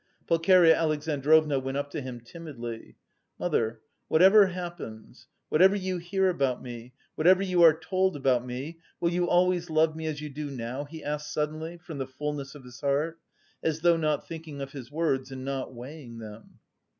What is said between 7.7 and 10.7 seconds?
told about me, will you always love me as you do